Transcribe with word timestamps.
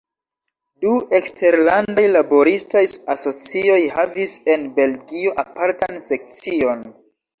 Du 0.83 0.93
eksterlandaj 1.17 2.05
laboristaj 2.15 2.83
asocioj 3.17 3.77
havis 3.99 4.35
en 4.55 4.65
Belgio 4.81 5.37
apartan 5.45 6.03
sekcion. 6.11 6.83